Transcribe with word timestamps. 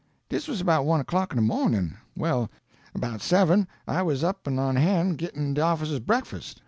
"Dis 0.29 0.47
was 0.47 0.63
'bout 0.63 0.83
one 0.83 0.99
o'clock 0.99 1.31
in 1.31 1.35
de 1.35 1.43
mawnin'. 1.43 1.95
Well, 2.17 2.49
'bout 2.97 3.21
seven, 3.21 3.67
I 3.87 4.01
was 4.01 4.23
up 4.23 4.47
an' 4.47 4.57
on 4.57 4.75
han', 4.75 5.15
gittin' 5.15 5.53
de 5.53 5.61
officers' 5.61 5.99
breakfast. 5.99 6.59